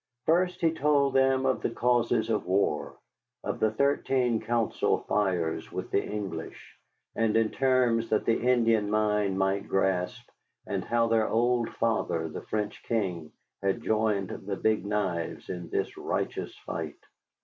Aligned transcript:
First 0.25 0.61
he 0.61 0.71
told 0.73 1.13
them 1.13 1.45
of 1.45 1.61
the 1.61 1.69
causes 1.69 2.31
of 2.31 2.47
war, 2.47 2.95
of 3.43 3.59
the 3.59 3.69
thirteen 3.69 4.39
council 4.39 4.97
fires 5.07 5.71
with 5.71 5.91
the 5.91 6.03
English, 6.03 6.75
and 7.15 7.37
in 7.37 7.51
terms 7.51 8.09
that 8.09 8.25
the 8.25 8.41
Indian 8.41 8.89
mind 8.89 9.37
might 9.37 9.67
grasp, 9.69 10.27
and 10.65 10.83
how 10.83 11.05
their 11.05 11.29
old 11.29 11.69
father, 11.75 12.29
the 12.29 12.41
French 12.41 12.81
King, 12.81 13.31
had 13.61 13.83
joined 13.83 14.29
the 14.29 14.55
Big 14.55 14.87
Knives 14.87 15.49
in 15.49 15.69
this 15.69 15.95
righteous 15.95 16.55
fight. 16.65 16.97